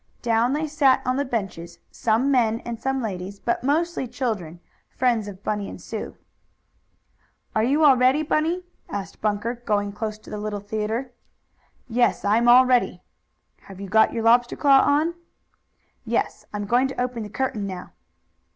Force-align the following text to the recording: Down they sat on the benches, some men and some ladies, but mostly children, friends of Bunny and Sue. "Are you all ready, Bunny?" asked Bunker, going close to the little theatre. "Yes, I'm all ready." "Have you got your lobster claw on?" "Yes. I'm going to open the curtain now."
Down 0.23 0.53
they 0.53 0.65
sat 0.65 1.03
on 1.05 1.17
the 1.17 1.23
benches, 1.25 1.77
some 1.91 2.31
men 2.31 2.61
and 2.61 2.79
some 2.79 3.03
ladies, 3.03 3.39
but 3.39 3.63
mostly 3.63 4.07
children, 4.07 4.59
friends 4.89 5.27
of 5.27 5.43
Bunny 5.43 5.69
and 5.69 5.79
Sue. 5.79 6.17
"Are 7.55 7.63
you 7.63 7.85
all 7.85 7.95
ready, 7.95 8.23
Bunny?" 8.23 8.63
asked 8.89 9.21
Bunker, 9.21 9.53
going 9.63 9.91
close 9.91 10.17
to 10.17 10.31
the 10.31 10.39
little 10.39 10.59
theatre. 10.59 11.11
"Yes, 11.87 12.25
I'm 12.25 12.47
all 12.47 12.65
ready." 12.65 13.03
"Have 13.65 13.79
you 13.79 13.89
got 13.89 14.11
your 14.11 14.23
lobster 14.23 14.55
claw 14.55 14.81
on?" 14.81 15.13
"Yes. 16.03 16.47
I'm 16.51 16.65
going 16.65 16.87
to 16.87 16.99
open 16.99 17.21
the 17.21 17.29
curtain 17.29 17.67
now." 17.67 17.91